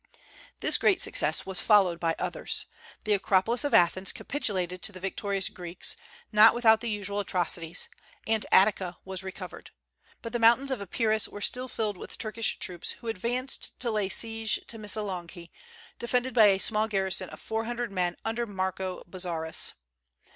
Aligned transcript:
This 0.61 0.79
great 0.79 0.99
success 0.99 1.45
was 1.45 1.59
followed 1.59 1.99
by 1.99 2.15
others. 2.17 2.65
The 3.03 3.13
Acropolis 3.13 3.63
of 3.63 3.71
Athens 3.75 4.11
capitulated 4.11 4.81
to 4.81 4.91
the 4.91 4.99
victorious 4.99 5.47
Greeks, 5.47 5.95
not 6.31 6.55
without 6.55 6.81
the 6.81 6.89
usual 6.89 7.19
atrocities, 7.19 7.87
and 8.25 8.43
Attica, 8.51 8.97
was 9.05 9.21
recovered. 9.21 9.69
But 10.23 10.33
the 10.33 10.39
mountains 10.39 10.71
of 10.71 10.81
Epirus 10.81 11.27
were 11.27 11.39
still 11.39 11.67
filled 11.67 11.97
with 11.97 12.17
Turkish 12.17 12.57
troops, 12.57 12.93
who 12.93 13.09
advanced 13.09 13.79
to 13.81 13.91
lay 13.91 14.09
siege 14.09 14.59
to 14.69 14.79
Missolonghi, 14.79 15.51
defended 15.99 16.33
by 16.33 16.45
a 16.47 16.57
small 16.57 16.87
garrison 16.87 17.29
of 17.29 17.39
four 17.39 17.65
hundred 17.65 17.91
men 17.91 18.17
under 18.25 18.47
Marco 18.47 19.03
Bozzaris. 19.05 19.73